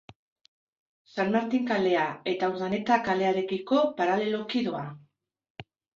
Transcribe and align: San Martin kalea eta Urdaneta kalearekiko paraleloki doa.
San 1.15 1.27
Martin 1.35 1.67
kalea 1.73 2.05
eta 2.33 2.49
Urdaneta 2.53 2.97
kalearekiko 3.09 3.83
paraleloki 4.01 4.65
doa. 4.71 4.83